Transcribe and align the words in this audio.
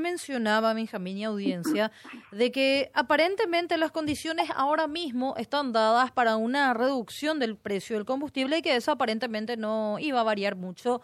mencionaba 0.00 0.74
Benjamín 0.74 1.18
y 1.18 1.24
audiencia 1.24 1.92
de 2.32 2.50
que 2.50 2.90
aparentemente 2.94 3.76
las 3.76 3.92
condiciones 3.92 4.48
ahora 4.54 4.86
mismo 4.86 5.34
están 5.36 5.72
dadas 5.72 6.10
para 6.10 6.36
una 6.36 6.74
reducción 6.74 7.38
del 7.38 7.56
precio 7.56 7.96
del 7.96 8.04
combustible 8.04 8.58
y 8.58 8.62
que 8.62 8.76
eso 8.76 8.92
aparentemente 8.92 9.56
no 9.56 9.98
iba 9.98 10.20
a 10.20 10.24
variar 10.24 10.56
mucho 10.56 11.02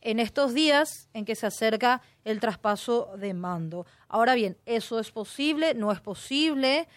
en 0.00 0.18
estos 0.18 0.54
días 0.54 1.08
en 1.12 1.24
que 1.24 1.34
se 1.34 1.46
acerca 1.46 2.00
el 2.24 2.40
traspaso 2.40 3.12
de 3.18 3.34
mando. 3.34 3.86
Ahora 4.08 4.34
bien, 4.34 4.56
¿eso 4.66 4.98
es 4.98 5.10
posible? 5.10 5.74
¿No 5.74 5.92
es 5.92 6.00
posible? 6.00 6.88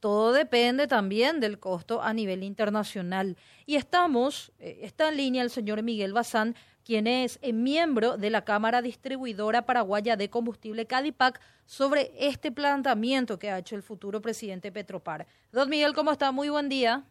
Todo 0.00 0.32
depende 0.32 0.86
también 0.86 1.40
del 1.40 1.58
costo 1.58 2.02
a 2.02 2.12
nivel 2.14 2.42
internacional. 2.42 3.36
Y 3.66 3.76
estamos, 3.76 4.52
eh, 4.58 4.80
está 4.82 5.10
en 5.10 5.18
línea 5.18 5.42
el 5.42 5.50
señor 5.50 5.82
Miguel 5.82 6.12
Bazán, 6.12 6.56
quien 6.90 7.06
es 7.06 7.38
eh, 7.40 7.52
miembro 7.52 8.16
de 8.16 8.30
la 8.30 8.44
Cámara 8.44 8.82
Distribuidora 8.82 9.64
Paraguaya 9.64 10.16
de 10.16 10.28
Combustible 10.28 10.86
Cadipac, 10.86 11.40
sobre 11.64 12.10
este 12.18 12.50
planteamiento 12.50 13.38
que 13.38 13.48
ha 13.48 13.58
hecho 13.58 13.76
el 13.76 13.84
futuro 13.84 14.20
presidente 14.20 14.72
Petropar. 14.72 15.28
Don 15.52 15.70
Miguel, 15.70 15.92
¿cómo 15.94 16.10
está? 16.10 16.32
Muy 16.32 16.48
buen 16.48 16.68
día. 16.68 17.04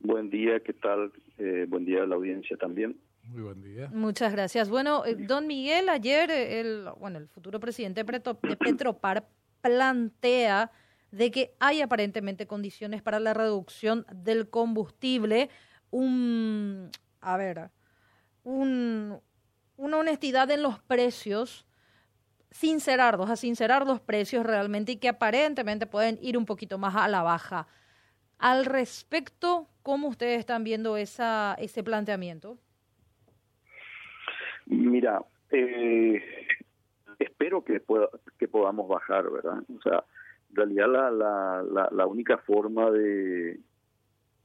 Buen 0.00 0.30
día, 0.30 0.58
¿qué 0.58 0.72
tal? 0.72 1.12
Eh, 1.38 1.66
buen 1.68 1.84
día 1.84 2.02
a 2.02 2.06
la 2.06 2.16
audiencia 2.16 2.56
también. 2.56 2.98
Muy 3.22 3.42
buen 3.42 3.62
día. 3.62 3.88
Muchas 3.92 4.32
gracias. 4.32 4.68
Bueno, 4.68 5.04
eh, 5.06 5.14
don 5.14 5.46
Miguel, 5.46 5.88
ayer 5.88 6.28
el, 6.32 6.88
bueno, 6.98 7.18
el 7.18 7.28
futuro 7.28 7.60
presidente 7.60 8.02
de 8.02 8.34
Petropar 8.58 9.28
plantea 9.60 10.72
de 11.12 11.30
que 11.30 11.52
hay 11.60 11.82
aparentemente 11.82 12.48
condiciones 12.48 13.00
para 13.00 13.20
la 13.20 13.32
reducción 13.32 14.04
del 14.12 14.50
combustible. 14.50 15.50
Un, 15.92 16.90
a 17.20 17.36
ver, 17.36 17.70
un, 18.46 19.20
una 19.76 19.96
honestidad 19.98 20.48
en 20.52 20.62
los 20.62 20.78
precios, 20.78 21.66
sincerarlos, 22.52 23.28
a 23.28 23.34
sincerar 23.34 23.84
los 23.84 24.00
precios 24.00 24.46
realmente 24.46 24.92
y 24.92 24.96
que 24.98 25.08
aparentemente 25.08 25.86
pueden 25.86 26.16
ir 26.22 26.38
un 26.38 26.46
poquito 26.46 26.78
más 26.78 26.94
a 26.94 27.08
la 27.08 27.22
baja. 27.22 27.66
Al 28.38 28.64
respecto, 28.64 29.68
¿cómo 29.82 30.06
ustedes 30.06 30.38
están 30.38 30.62
viendo 30.62 30.96
esa, 30.96 31.56
ese 31.58 31.82
planteamiento? 31.82 32.56
Mira, 34.66 35.24
eh, 35.50 36.22
espero 37.18 37.64
que, 37.64 37.82
que 38.38 38.46
podamos 38.46 38.88
bajar, 38.88 39.28
¿verdad? 39.28 39.58
O 39.76 39.82
sea, 39.82 40.04
en 40.50 40.56
realidad 40.56 40.86
la, 40.88 41.10
la, 41.10 41.64
la, 41.68 41.88
la 41.90 42.06
única 42.06 42.38
forma 42.38 42.92
de, 42.92 43.58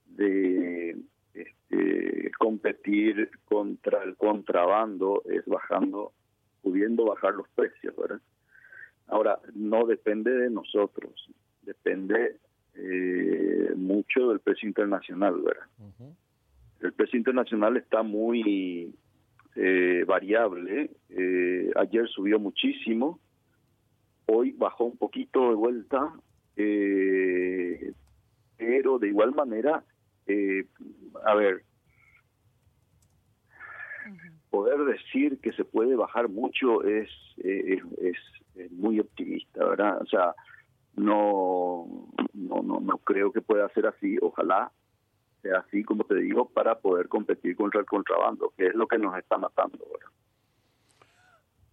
de 0.07 0.97
este, 1.33 2.31
competir 2.37 3.29
contra 3.45 4.03
el 4.03 4.15
contrabando 4.15 5.23
es 5.25 5.45
bajando, 5.45 6.13
pudiendo 6.61 7.05
bajar 7.05 7.33
los 7.35 7.47
precios, 7.49 7.95
¿verdad? 7.95 8.21
Ahora, 9.07 9.39
no 9.53 9.85
depende 9.85 10.31
de 10.31 10.49
nosotros, 10.49 11.29
depende 11.63 12.37
eh, 12.75 13.73
mucho 13.75 14.29
del 14.29 14.39
precio 14.39 14.67
internacional, 14.67 15.41
¿verdad? 15.41 15.67
El 16.81 16.93
precio 16.93 17.17
internacional 17.17 17.77
está 17.77 18.03
muy 18.03 18.95
eh, 19.55 20.03
variable. 20.07 20.91
Eh, 21.09 21.71
ayer 21.75 22.07
subió 22.07 22.39
muchísimo, 22.39 23.19
hoy 24.25 24.51
bajó 24.51 24.85
un 24.85 24.97
poquito 24.97 25.49
de 25.49 25.55
vuelta, 25.55 26.13
eh, 26.55 27.93
pero 28.57 28.99
de 28.99 29.09
igual 29.09 29.33
manera 29.35 29.83
eh, 30.27 30.65
a 31.25 31.35
ver, 31.35 31.63
poder 34.49 34.79
decir 34.85 35.39
que 35.41 35.53
se 35.53 35.63
puede 35.63 35.95
bajar 35.95 36.29
mucho 36.29 36.83
es, 36.83 37.09
eh, 37.43 37.81
es, 38.01 38.17
muy 38.69 38.99
optimista, 38.99 39.65
¿verdad? 39.65 40.01
O 40.01 40.05
sea, 40.05 40.35
no, 40.95 41.87
no, 42.33 42.61
no, 42.61 42.79
no 42.79 42.97
creo 42.99 43.31
que 43.31 43.41
pueda 43.41 43.67
ser 43.69 43.87
así. 43.87 44.17
Ojalá 44.21 44.71
sea 45.41 45.59
así, 45.59 45.83
como 45.83 46.03
te 46.03 46.15
digo, 46.15 46.49
para 46.49 46.77
poder 46.79 47.07
competir 47.07 47.55
contra 47.55 47.79
el 47.79 47.85
contrabando, 47.85 48.53
que 48.57 48.67
es 48.67 48.75
lo 48.75 48.87
que 48.87 48.99
nos 48.99 49.17
está 49.17 49.37
matando 49.37 49.79
ahora. 49.83 50.05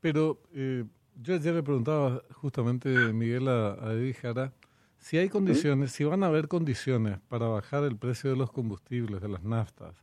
Pero 0.00 0.38
eh, 0.54 0.84
yo 1.20 1.34
ayer 1.34 1.54
le 1.54 1.62
preguntaba 1.62 2.22
justamente, 2.32 2.88
Miguel, 3.12 3.48
a, 3.48 3.74
a 3.74 3.92
Edith 3.92 4.16
Jara, 4.16 4.52
si 4.98 5.16
hay 5.18 5.28
condiciones, 5.28 5.92
si 5.92 6.04
van 6.04 6.22
a 6.22 6.26
haber 6.26 6.48
condiciones 6.48 7.18
para 7.28 7.46
bajar 7.46 7.84
el 7.84 7.96
precio 7.96 8.30
de 8.30 8.36
los 8.36 8.50
combustibles, 8.50 9.20
de 9.20 9.28
las 9.28 9.42
naftas, 9.42 10.02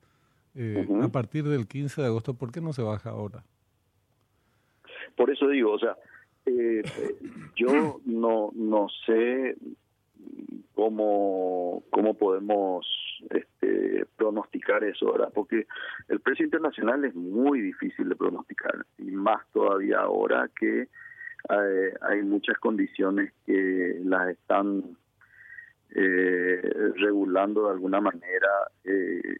eh, 0.56 0.88
a 1.01 1.07
partir 1.09 1.44
del 1.44 1.67
15 1.67 2.01
de 2.01 2.07
agosto, 2.07 2.33
¿por 2.33 2.51
qué 2.51 2.61
no 2.61 2.73
se 2.73 2.81
baja 2.81 3.09
ahora? 3.09 3.44
Por 5.16 5.29
eso 5.29 5.47
digo, 5.50 5.73
o 5.73 5.79
sea, 5.79 5.95
eh, 6.45 6.81
yo 7.55 8.00
no 8.05 8.51
no 8.55 8.88
sé 9.05 9.55
cómo 10.73 11.84
cómo 11.89 12.13
podemos 12.13 12.85
este, 13.29 14.05
pronosticar 14.16 14.84
eso, 14.84 15.11
¿verdad? 15.11 15.31
Porque 15.34 15.67
el 16.07 16.19
precio 16.19 16.45
internacional 16.45 17.03
es 17.05 17.16
muy 17.16 17.61
difícil 17.61 18.09
de 18.09 18.16
pronosticar 18.16 18.85
y 18.97 19.11
más 19.11 19.45
todavía 19.51 20.00
ahora 20.00 20.50
que 20.57 20.88
eh, 21.50 21.94
hay 22.01 22.23
muchas 22.23 22.57
condiciones 22.57 23.31
que 23.45 24.00
las 24.03 24.29
están 24.29 24.97
eh, 25.91 26.91
regulando 26.95 27.66
de 27.66 27.72
alguna 27.72 28.01
manera 28.01 28.50
eh, 28.83 29.38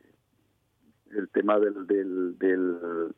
el 1.16 1.30
tema 1.30 1.60
del, 1.60 1.88
del, 2.38 3.14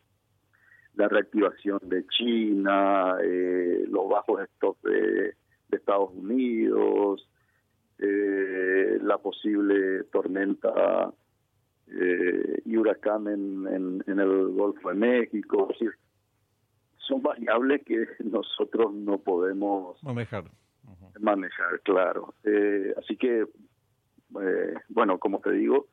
la 0.96 1.08
reactivación 1.08 1.80
de 1.84 2.06
China, 2.08 3.18
los 3.90 4.10
bajos 4.10 4.42
stocks 4.56 4.82
de, 4.84 5.34
Estados 5.72 6.12
Unidos, 6.14 7.28
la 8.00 9.18
posible 9.18 10.04
tormenta 10.06 11.12
y 12.66 12.78
huracán 12.78 13.28
en, 13.28 14.02
en, 14.08 14.20
el 14.20 14.50
Golfo 14.50 14.90
de 14.90 14.96
México. 14.96 15.68
Es 15.72 15.80
decir, 15.80 15.94
son 17.08 17.22
variables 17.22 17.84
que 17.86 18.06
nosotros 18.24 18.94
no 18.94 19.18
podemos 19.20 20.02
manejar. 20.04 20.52
Manejar, 21.20 21.82
claro. 21.82 22.34
Eh, 22.44 22.94
así 22.98 23.18
que, 23.18 23.42
eh, 23.42 24.74
bueno, 24.90 25.18
como 25.18 25.40
te 25.40 25.52
digo, 25.52 25.88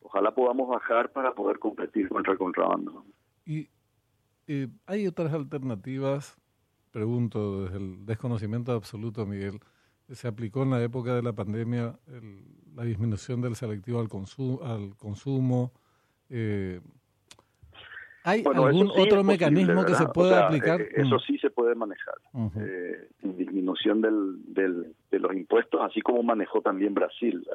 ojalá 0.00 0.34
podamos 0.34 0.68
bajar 0.68 1.12
para 1.12 1.34
poder 1.34 1.58
competir 1.58 2.08
contra 2.08 2.32
el 2.32 2.38
contrabando. 2.38 3.04
¿Y 3.44 3.68
eh, 4.46 4.68
hay 4.86 5.06
otras 5.06 5.32
alternativas? 5.32 6.38
Pregunto, 6.92 7.64
desde 7.64 7.76
el 7.78 8.06
desconocimiento 8.06 8.72
absoluto, 8.72 9.26
Miguel. 9.26 9.60
Se 10.10 10.28
aplicó 10.28 10.62
en 10.62 10.70
la 10.70 10.82
época 10.82 11.14
de 11.14 11.22
la 11.22 11.32
pandemia 11.32 11.98
la 12.74 12.84
disminución 12.84 13.40
del 13.40 13.56
selectivo 13.56 14.00
al, 14.00 14.08
consumo 14.08 14.62
al 14.62 14.96
consumo. 14.96 15.72
¿Hay 18.24 18.42
algún 18.46 18.90
otro 18.96 19.22
mecanismo 19.22 19.84
que 19.84 19.94
se 19.94 20.06
pueda 20.06 20.46
aplicar? 20.46 20.80
Eh, 20.80 20.88
eso 20.96 21.16
mm. 21.16 21.20
sí 21.26 21.38
se 21.38 21.50
puede 21.50 21.74
manejar. 21.74 22.14
Eh, 22.58 23.08
disminución 23.22 24.00
del, 24.00 24.54
del, 24.54 24.94
de 25.10 25.18
los 25.18 25.34
impuestos, 25.34 25.80
así 25.82 26.00
como 26.00 26.22
manejó 26.22 26.62
también 26.62 26.94
Brasil. 26.94 27.46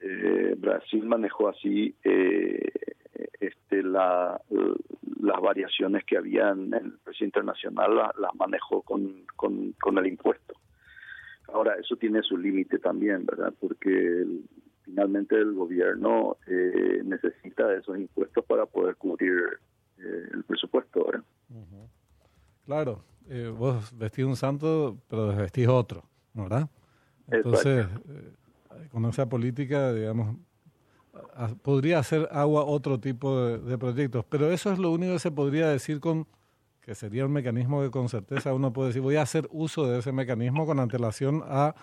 eh, 0.00 0.54
Brasil 0.58 1.04
manejó 1.06 1.48
así 1.48 1.94
eh, 2.04 2.70
este, 3.40 3.82
la, 3.82 4.38
las 5.20 5.40
variaciones 5.40 6.04
que 6.04 6.18
había 6.18 6.50
en 6.50 6.74
el 6.74 6.92
precio 7.02 7.24
internacional, 7.24 7.96
las 7.96 8.34
manejó 8.34 8.82
con, 8.82 9.24
con, 9.36 9.72
con 9.80 9.96
el 9.96 10.06
impuesto. 10.06 10.54
Ahora, 11.48 11.76
eso 11.80 11.96
tiene 11.96 12.22
su 12.22 12.36
límite 12.36 12.78
también, 12.78 13.24
¿verdad? 13.24 13.52
Porque 13.58 14.24
finalmente 14.92 15.36
el 15.36 15.54
gobierno 15.54 16.36
eh, 16.46 17.00
necesita 17.02 17.74
esos 17.74 17.98
impuestos 17.98 18.44
para 18.44 18.66
poder 18.66 18.96
cubrir 18.96 19.32
eh, 19.98 20.28
el 20.34 20.44
presupuesto 20.44 21.00
ahora. 21.00 21.24
Claro, 22.66 23.02
eh, 23.28 23.50
vos 23.56 23.96
vestís 23.96 24.26
un 24.26 24.36
santo, 24.36 24.98
pero 25.08 25.28
desvestís 25.28 25.66
otro, 25.66 26.04
¿verdad? 26.34 26.68
Entonces, 27.30 27.86
con 28.90 29.06
esa 29.06 29.26
política, 29.28 29.94
digamos, 29.94 30.36
podría 31.62 31.98
hacer 31.98 32.28
agua 32.30 32.64
otro 32.64 33.00
tipo 33.00 33.46
de, 33.46 33.58
de, 33.58 33.78
proyectos, 33.78 34.26
pero 34.28 34.50
eso 34.50 34.72
es 34.72 34.78
lo 34.78 34.90
único 34.90 35.14
que 35.14 35.18
se 35.20 35.30
podría 35.30 35.68
decir 35.68 36.00
con 36.00 36.26
que 36.82 36.94
sería 36.94 37.24
un 37.24 37.32
mecanismo 37.32 37.80
que 37.80 37.90
con 37.90 38.08
certeza 38.08 38.52
uno 38.52 38.72
puede 38.72 38.88
decir, 38.88 39.02
voy 39.02 39.16
a 39.16 39.22
hacer 39.22 39.48
uso 39.52 39.86
de 39.86 40.00
ese 40.00 40.12
mecanismo 40.12 40.66
con 40.66 40.80
antelación 40.80 41.42
a 41.46 41.74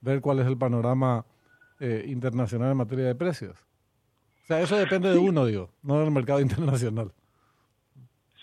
ver 0.00 0.20
cuál 0.20 0.38
es 0.38 0.46
el 0.46 0.56
panorama 0.56 1.26
eh, 1.80 2.04
internacional 2.06 2.70
en 2.70 2.76
materia 2.76 3.06
de 3.06 3.14
precios. 3.14 3.56
O 4.44 4.46
sea, 4.46 4.60
eso 4.60 4.76
depende 4.76 5.10
de 5.10 5.18
uno, 5.18 5.46
digo, 5.46 5.70
no 5.82 6.00
del 6.00 6.10
mercado 6.10 6.40
internacional. 6.40 7.12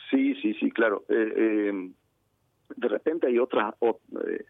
Sí, 0.09 0.35
sí, 0.41 0.53
sí, 0.55 0.71
claro. 0.71 1.03
Eh, 1.09 1.33
eh, 1.35 1.91
de 2.75 2.87
repente 2.87 3.27
hay 3.27 3.37
otras 3.37 3.75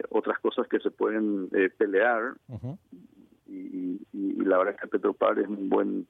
otras 0.10 0.40
cosas 0.40 0.68
que 0.68 0.80
se 0.80 0.92
pueden 0.92 1.50
pelear 1.78 2.36
y, 3.48 4.00
la 4.14 4.60
verdad 4.60 4.76
es 4.76 4.82
que 4.82 4.88
Petropar 4.88 5.40
es 5.40 5.48
un 5.48 5.70
buen 5.70 6.08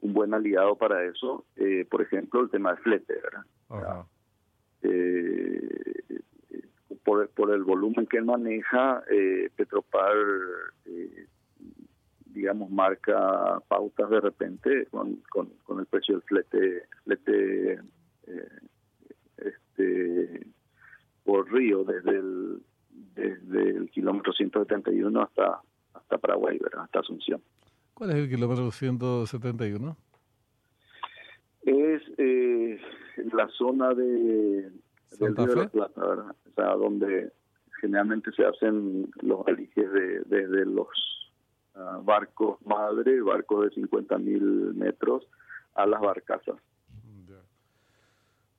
un 0.00 0.12
buen 0.12 0.34
aliado 0.34 0.76
para 0.76 1.02
eso. 1.04 1.46
por 1.90 2.02
ejemplo, 2.02 2.42
el 2.42 2.50
tema 2.50 2.74
del 2.74 2.82
flete, 2.82 3.14
¿verdad? 3.14 4.04
por, 7.04 7.28
por 7.28 7.52
el 7.52 7.62
volumen 7.62 8.06
que 8.06 8.20
maneja, 8.20 9.02
eh, 9.10 9.50
Petropar, 9.54 10.16
eh, 10.86 11.26
digamos, 12.44 12.70
marca 12.70 13.58
pautas 13.68 14.10
de 14.10 14.20
repente 14.20 14.86
con, 14.90 15.16
con, 15.30 15.80
el 15.80 15.86
precio 15.86 16.16
del 16.16 16.22
flete, 16.24 16.82
flete 17.02 17.72
eh, 18.26 18.48
este, 19.38 20.46
por 21.24 21.50
río 21.50 21.84
desde 21.84 22.10
el, 22.10 22.60
desde 23.14 23.70
el 23.70 23.90
kilómetro 23.90 24.34
171 24.34 25.22
hasta, 25.22 25.62
hasta 25.94 26.18
Paraguay, 26.18 26.58
¿verdad? 26.58 26.82
hasta 26.82 27.00
Asunción. 27.00 27.40
¿Cuál 27.94 28.10
es 28.10 28.16
el 28.16 28.28
kilómetro 28.28 28.70
171? 28.70 29.96
Es 31.62 32.02
eh, 32.18 32.78
la 33.32 33.48
zona 33.56 33.94
de, 33.94 34.70
del 35.18 35.34
Río 35.34 35.46
de 35.46 35.56
la 35.56 35.68
Plata, 35.70 36.06
¿verdad? 36.06 36.36
O 36.46 36.54
sea, 36.54 36.74
donde 36.74 37.32
generalmente 37.80 38.32
se 38.32 38.44
hacen 38.44 39.10
los 39.22 39.46
aliges 39.46 39.90
de, 39.90 40.20
desde 40.26 40.66
los 40.66 40.88
barcos 42.02 42.58
madre, 42.64 43.20
barcos 43.20 43.64
de 43.64 43.70
50 43.70 44.18
mil 44.18 44.74
metros, 44.74 45.26
a 45.74 45.86
las 45.86 46.00
barcazas. 46.00 46.56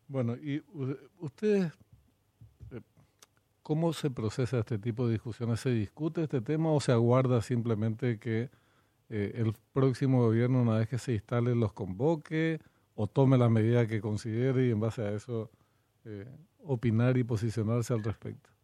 Bueno, 0.08 0.36
y 0.36 0.64
ustedes, 1.20 1.74
eh, 2.72 2.82
¿cómo 3.64 3.92
se 3.92 4.12
procesa 4.12 4.60
este 4.60 4.78
tipo 4.78 5.08
de 5.08 5.14
discusiones? 5.14 5.60
¿Se 5.60 5.72
discute 5.72 6.24
este 6.24 6.42
tema 6.42 6.72
o 6.72 6.80
se 6.80 6.92
aguarda 6.92 7.42
simplemente 7.42 8.20
que 8.20 8.50
eh, 9.10 9.32
el 9.36 9.54
próximo 9.74 10.22
gobierno, 10.22 10.62
una 10.62 10.78
vez 10.78 10.90
que 10.90 11.00
se 11.00 11.14
instale, 11.14 11.56
los 11.56 11.74
convoque 11.74 12.60
o 12.94 13.08
tome 13.08 13.38
la 13.38 13.50
medida 13.50 13.88
que 13.88 14.00
considere 14.00 14.68
y 14.68 14.72
en 14.72 14.80
base 14.80 15.02
a 15.02 15.12
eso 15.12 15.50
eh, 16.06 16.28
opinar 16.64 17.18
y 17.18 17.24
posicionarse 17.24 17.94
al 17.94 18.04
respecto? 18.04 18.55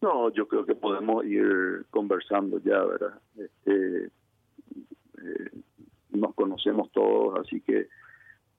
No, 0.00 0.32
yo 0.32 0.46
creo 0.46 0.64
que 0.64 0.74
podemos 0.74 1.24
ir 1.24 1.86
conversando 1.90 2.60
ya, 2.60 2.84
¿verdad? 2.84 3.20
Este, 3.36 4.04
eh, 4.06 5.50
nos 6.10 6.34
conocemos 6.34 6.90
todos, 6.92 7.40
así 7.40 7.60
que 7.60 7.88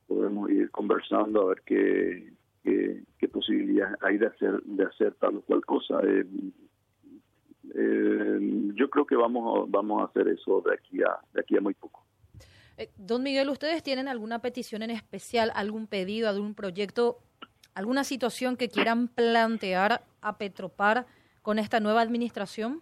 podemos 0.08 0.50
ir 0.50 0.70
conversando 0.72 1.44
a 1.44 1.46
ver 1.50 1.62
qué, 1.66 2.34
qué, 2.64 3.28
posibilidades 3.32 3.96
hay 4.02 4.18
de 4.18 4.26
hacer 4.28 4.62
de 4.64 4.84
hacer 4.84 5.14
tal 5.16 5.38
o 5.38 5.42
cual 5.42 5.66
cosa. 5.66 6.02
Eh, 6.04 6.26
eh, 7.76 8.40
yo 8.74 8.90
creo 8.90 9.06
que 9.06 9.16
vamos 9.16 9.70
vamos 9.70 10.02
a 10.02 10.06
hacer 10.06 10.28
eso 10.28 10.62
de 10.66 10.74
aquí 10.74 11.02
a 11.04 11.20
de 11.34 11.42
aquí 11.42 11.56
a 11.56 11.62
muy 11.62 11.76
poco. 11.76 12.04
Don 12.98 13.24
Miguel, 13.24 13.50
¿ustedes 13.50 13.84
tienen 13.84 14.08
alguna 14.08 14.40
petición 14.40 14.82
en 14.84 14.90
especial, 14.90 15.52
algún 15.54 15.86
pedido, 15.86 16.30
algún 16.30 16.56
proyecto, 16.56 17.20
alguna 17.76 18.04
situación 18.04 18.56
que 18.56 18.70
quieran 18.70 19.10
plantear 19.10 20.02
a 20.22 20.38
Petropar 20.38 21.06
con 21.42 21.60
esta 21.60 21.80
nueva 21.80 22.02
administración? 22.02 22.82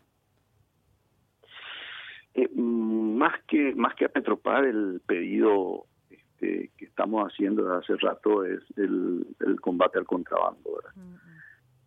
Eh, 2.33 2.49
más 2.55 3.33
que 3.47 3.73
más 3.75 3.95
que 3.95 4.05
a 4.05 4.09
Petropar, 4.09 4.65
el 4.65 5.01
pedido 5.05 5.85
este, 6.09 6.69
que 6.77 6.85
estamos 6.85 7.25
haciendo 7.25 7.63
desde 7.63 7.77
hace 7.77 7.95
rato 7.97 8.45
es 8.45 8.61
el, 8.75 9.25
combate 9.61 9.97
al 9.97 10.05
contrabando. 10.05 10.79
Mm, 10.95 10.99
mm. 10.99 11.17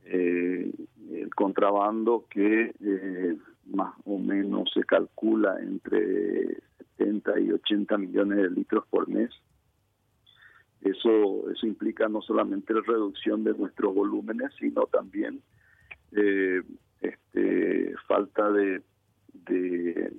Eh, 0.06 0.72
el 1.12 1.34
contrabando 1.34 2.26
que 2.28 2.74
eh, 2.80 3.36
más 3.66 3.94
o 4.04 4.18
menos 4.18 4.70
se 4.74 4.82
calcula 4.82 5.56
entre 5.60 6.60
70 6.96 7.40
y 7.40 7.52
80 7.52 7.98
millones 7.98 8.38
de 8.38 8.50
litros 8.50 8.84
por 8.88 9.08
mes. 9.08 9.30
Eso, 10.80 11.50
eso 11.50 11.66
implica 11.66 12.08
no 12.08 12.22
solamente 12.22 12.72
la 12.74 12.80
reducción 12.80 13.44
de 13.44 13.52
nuestros 13.54 13.94
volúmenes, 13.94 14.50
sino 14.58 14.86
también 14.86 15.42
eh, 16.12 16.62
este, 17.00 17.94
falta 18.06 18.50
de, 18.50 18.82
de, 19.32 20.12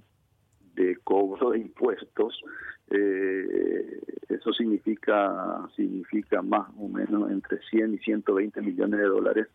cobro 1.03 1.51
de 1.51 1.59
impuestos. 1.59 2.41
Eh, 2.89 4.01
eso 4.29 4.53
significa, 4.53 5.67
significa 5.75 6.41
más 6.41 6.69
o 6.77 6.87
menos 6.87 7.31
entre 7.31 7.59
100 7.69 7.93
y 7.93 7.97
120 7.99 8.61
millones 8.61 8.99
de 8.99 9.05
dólares 9.05 9.47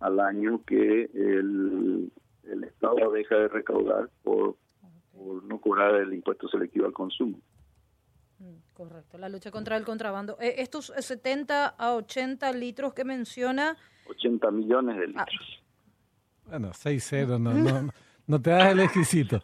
al 0.00 0.20
año 0.20 0.62
que 0.64 1.10
el, 1.14 2.10
el 2.44 2.64
Estado 2.64 3.10
deja 3.12 3.36
de 3.36 3.48
recaudar 3.48 4.08
por, 4.22 4.56
por 5.12 5.44
no 5.44 5.60
cobrar 5.60 5.94
el 5.96 6.12
impuesto 6.14 6.48
selectivo 6.48 6.86
al 6.86 6.92
consumo. 6.92 7.38
Mm, 8.38 8.72
correcto, 8.72 9.18
la 9.18 9.28
lucha 9.28 9.50
contra 9.50 9.76
el 9.76 9.84
contrabando. 9.84 10.38
Eh, 10.40 10.56
estos 10.58 10.92
70 10.96 11.66
a 11.68 11.94
80 11.94 12.52
litros 12.52 12.94
que 12.94 13.04
menciona... 13.04 13.76
80 14.08 14.50
millones 14.50 14.96
de 14.96 15.12
ah. 15.16 15.26
Bueno, 16.50 16.72
6-0, 16.72 17.38
no, 17.38 17.54
no, 17.54 17.92
no 18.26 18.42
te 18.42 18.50
das 18.50 18.72
el 18.72 18.80
exquisito. 18.80 19.40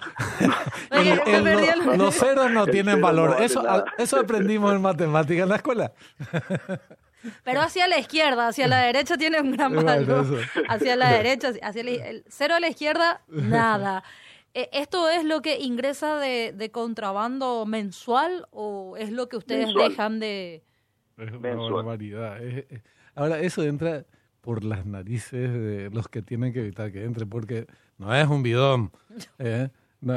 los 1.96 2.14
ceros 2.16 2.50
no 2.50 2.66
tienen 2.66 3.00
valor. 3.00 3.36
Eso, 3.40 3.64
eso 3.96 4.18
aprendimos 4.18 4.74
en 4.74 4.82
matemáticas 4.82 5.44
en 5.44 5.48
la 5.48 5.56
escuela. 5.56 5.92
Pero 7.44 7.60
hacia 7.60 7.86
la 7.88 7.98
izquierda, 7.98 8.48
hacia 8.48 8.66
la 8.66 8.78
derecha 8.78 9.16
tiene 9.16 9.40
un 9.40 9.52
gran 9.52 9.74
valor. 9.74 10.40
Hacia 10.68 10.96
la 10.96 11.12
derecha, 11.12 11.52
hacia 11.62 11.82
el 11.82 12.24
cero 12.28 12.54
a 12.56 12.60
la 12.60 12.68
izquierda, 12.68 13.22
nada. 13.28 14.02
Eh, 14.58 14.70
¿Esto 14.72 15.10
es 15.10 15.22
lo 15.22 15.42
que 15.42 15.58
ingresa 15.58 16.16
de, 16.16 16.70
contrabando 16.72 17.66
mensual 17.66 18.46
o 18.52 18.96
es 18.96 19.12
lo 19.12 19.28
que 19.28 19.36
ustedes 19.36 19.68
dejan 19.74 20.18
de...? 20.18 20.64
Es 21.18 21.30
una 21.30 21.56
barbaridad. 21.56 22.38
ahora, 23.14 23.38
eso 23.40 23.62
entra 23.62 24.06
por 24.46 24.62
las 24.62 24.86
narices 24.86 25.52
de 25.52 25.90
los 25.90 26.06
que 26.06 26.22
tienen 26.22 26.52
que 26.52 26.60
evitar 26.60 26.92
que 26.92 27.02
entre, 27.02 27.26
porque 27.26 27.66
no 27.98 28.14
es 28.14 28.28
un 28.28 28.44
bidón 28.44 28.92
¿eh? 29.40 29.70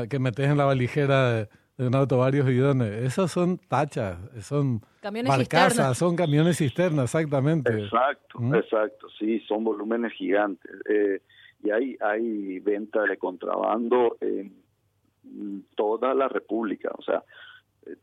que 0.08 0.20
metes 0.20 0.46
en 0.46 0.56
la 0.56 0.66
valijera 0.66 1.34
de, 1.34 1.50
de 1.80 1.88
un 1.88 1.96
auto 1.96 2.20
varios 2.20 2.46
bidones. 2.46 2.92
Esos 2.92 3.32
son 3.32 3.58
tachas, 3.58 4.20
son 4.42 4.82
camiones 5.02 5.36
barcazas, 5.36 5.98
son 5.98 6.16
camiones 6.16 6.58
cisternas, 6.60 7.06
exactamente. 7.06 7.74
Exacto, 7.74 8.40
¿Mm? 8.40 8.54
exacto, 8.54 9.08
sí, 9.18 9.40
son 9.48 9.64
volúmenes 9.64 10.14
gigantes. 10.14 10.72
Eh, 10.88 11.22
y 11.64 11.72
hay, 11.72 11.98
hay 12.00 12.60
venta 12.60 13.02
de 13.02 13.18
contrabando 13.18 14.16
en 14.22 15.66
toda 15.76 16.14
la 16.14 16.28
República, 16.28 16.92
o 16.96 17.02
sea, 17.02 17.24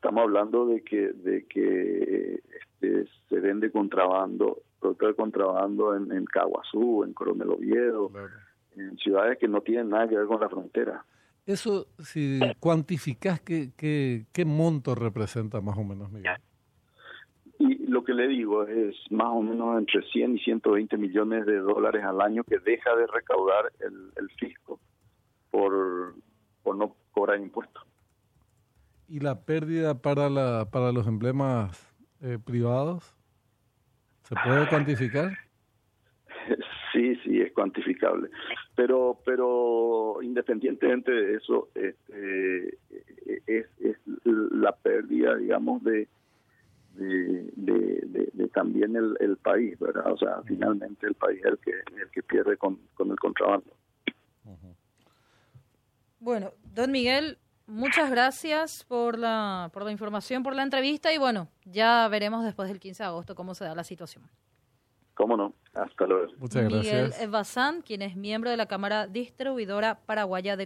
estamos 0.07 0.23
hablando 0.23 0.67
de 0.67 0.83
que 0.83 1.13
de 1.13 1.47
que 1.47 2.35
este, 2.35 3.11
se 3.29 3.41
vende 3.41 3.73
contrabando, 3.73 4.63
producto 4.79 5.09
de 5.09 5.15
contrabando 5.15 5.97
en, 5.97 6.13
en 6.13 6.25
Caguazú, 6.27 7.03
en 7.03 7.13
Coronel 7.13 7.51
Oviedo, 7.51 8.13
en 8.77 8.97
ciudades 8.99 9.37
que 9.39 9.49
no 9.49 9.63
tienen 9.63 9.89
nada 9.89 10.07
que 10.07 10.17
ver 10.17 10.27
con 10.27 10.41
la 10.41 10.49
frontera. 10.49 11.05
Eso, 11.45 11.89
si 11.99 12.39
cuantificás, 12.61 13.41
¿qué, 13.41 13.73
qué, 13.77 14.45
monto 14.45 14.95
representa 14.95 15.61
más 15.61 15.77
o 15.77 15.83
menos, 15.83 16.13
Miguel? 16.13 16.37
Y 17.59 17.91
lo 17.91 18.05
que 18.05 18.15
le 18.15 18.29
digo 18.29 18.63
es 18.65 18.95
más 19.11 19.31
o 19.31 19.43
menos 19.43 19.77
entre 19.77 20.03
100 20.03 20.37
y 20.37 20.39
120 20.39 20.99
millones 20.99 21.47
de 21.47 21.57
dólares 21.57 22.05
al 22.05 22.21
año 22.21 22.45
que 22.45 22.61
deja 22.61 22.95
de 22.95 23.09
recaudar 23.09 23.73
el, 23.81 24.31
fisco 24.39 24.79
por, 25.51 26.15
por 26.63 26.77
no 26.77 26.95
cobrar 27.13 27.41
impuestos. 27.41 27.83
¿Y 29.09 29.21
la 29.21 29.41
pérdida 29.41 30.01
para, 30.01 30.29
la, 30.29 30.69
para 30.71 30.93
los 30.93 31.07
emblemas 31.07 31.95
eh, 32.23 32.39
privados? 32.45 33.15
¿Se 34.25 34.35
puede 34.45 34.69
cuantificar? 34.69 35.33
Sí, 36.93 37.15
sí, 37.25 37.43
es 37.43 37.53
cuantificable. 37.53 38.31
Pero, 38.75 39.21
pero 39.27 40.17
independientemente 40.23 41.13
de 41.13 41.35
eso, 41.35 41.69
este, 41.75 42.79
es, 43.47 43.67
es 43.81 43.97
la 44.25 44.73
pérdida, 44.73 45.37
digamos, 45.37 45.85
de, 45.85 46.09
de, 46.95 48.31
de, 48.33 48.49
también 48.49 48.97
el, 48.97 49.17
el, 49.21 49.37
país, 49.37 49.79
¿verdad? 49.79 50.11
O 50.11 50.17
sea, 50.17 50.41
finalmente 50.47 51.07
el 51.07 51.15
país 51.15 51.39
es 51.41 51.47
el 51.47 51.59
que, 51.59 51.71
el 51.71 52.11
que 52.11 52.23
pierde 52.23 52.57
con, 52.57 52.79
con 52.95 53.11
el 53.11 53.19
contrabando. 53.19 53.71
Bueno, 56.19 56.53
don 56.75 56.91
Miguel, 56.93 57.39
muchas 57.67 58.11
gracias 58.11 58.85
por 58.85 59.19
la, 59.19 59.71
por 59.73 59.85
la 59.85 59.93
información, 59.93 60.43
por 60.43 60.55
la 60.55 60.63
entrevista 60.63 61.13
y 61.13 61.19
bueno, 61.19 61.49
ya 61.65 62.09
veremos 62.09 62.45
después 62.45 62.69
del 62.69 62.81
15 62.81 63.03
de 63.03 63.07
agosto 63.09 63.35
cómo 63.35 63.55
se 63.55 63.65
da 63.65 63.75
la 63.75 63.85
situación. 63.85 64.25
¿Cómo 65.15 65.37
no? 65.37 65.55
Hasta 65.73 66.07
luego. 66.07 66.33
Muchas 66.39 66.65
gracias. 66.65 67.15
Miguel 67.15 67.31
Bazán, 67.31 67.83
quien 67.83 68.03
es 68.03 68.17
miembro 68.17 68.51
de 68.51 68.57
la 68.57 68.67
Cámara 68.67 69.07
Distribuidora 69.07 70.01
Paraguaya 70.07 70.57
de 70.57 70.65